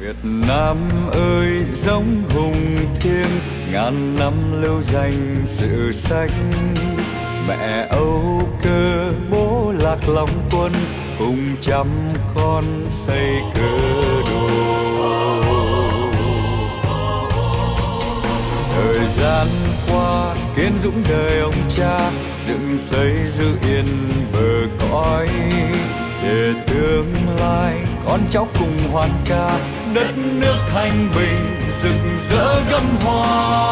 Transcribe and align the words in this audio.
Việt 0.00 0.16
Nam 0.22 0.76
ơi, 1.12 1.64
giống 1.86 2.22
hùng 2.34 2.76
thiêng 3.00 3.40
ngàn 3.72 4.18
năm 4.18 4.62
lưu 4.62 4.82
danh 4.92 5.46
sự 5.60 5.92
sách 6.08 6.30
mẹ 7.48 7.86
âu 7.90 8.42
cơ 8.62 9.12
bố 9.30 9.72
lạc 9.78 10.08
long 10.08 10.48
quân, 10.50 10.72
cùng 11.18 11.56
trăm 11.66 11.86
con 12.34 12.64
xây 13.06 13.40
cơ 13.54 13.78
đồ. 14.30 14.48
Thời 18.74 19.00
gian 19.20 19.48
qua, 19.90 20.34
kiến 20.56 20.72
dũng 20.84 21.02
đời 21.08 21.40
ông 21.40 21.70
cha, 21.76 22.10
dựng 22.48 22.78
xây 22.90 23.12
giữ 23.38 23.68
yên 23.68 24.10
bờ 24.32 24.66
cõi, 24.80 25.28
để 26.22 26.54
tương 26.66 27.14
lai 27.40 27.77
cháu 28.32 28.48
cùng 28.58 28.88
hoàn 28.92 29.24
ca 29.28 29.58
đất 29.94 30.12
nước 30.16 30.58
thanh 30.72 31.12
bình 31.16 31.60
rực 31.82 31.94
rỡ 32.30 32.60
gấm 32.70 32.96
hoa. 33.04 33.67